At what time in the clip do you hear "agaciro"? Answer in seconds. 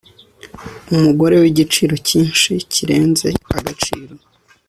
3.57-4.13